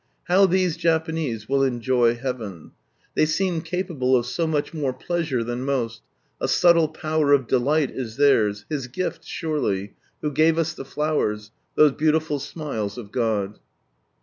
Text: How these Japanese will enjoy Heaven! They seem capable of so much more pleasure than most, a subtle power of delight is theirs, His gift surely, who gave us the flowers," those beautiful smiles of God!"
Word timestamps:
How 0.23 0.47
these 0.47 0.77
Japanese 0.77 1.47
will 1.47 1.61
enjoy 1.61 2.15
Heaven! 2.15 2.71
They 3.13 3.27
seem 3.27 3.61
capable 3.61 4.15
of 4.15 4.25
so 4.25 4.47
much 4.47 4.73
more 4.73 4.93
pleasure 4.93 5.43
than 5.43 5.63
most, 5.63 6.01
a 6.39 6.47
subtle 6.47 6.87
power 6.87 7.33
of 7.33 7.45
delight 7.45 7.91
is 7.91 8.15
theirs, 8.17 8.65
His 8.67 8.87
gift 8.87 9.23
surely, 9.23 9.93
who 10.23 10.31
gave 10.31 10.57
us 10.57 10.73
the 10.73 10.85
flowers," 10.85 11.51
those 11.75 11.91
beautiful 11.91 12.39
smiles 12.39 12.97
of 12.97 13.11
God!" 13.11 13.59